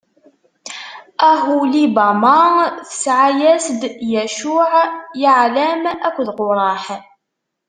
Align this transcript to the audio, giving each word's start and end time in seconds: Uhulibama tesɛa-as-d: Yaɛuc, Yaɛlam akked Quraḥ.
Uhulibama 1.31 2.35
tesɛa-as-d: 2.89 3.81
Yaɛuc, 4.11 4.73
Yaɛlam 5.21 5.83
akked 6.07 6.27
Quraḥ. 6.37 6.85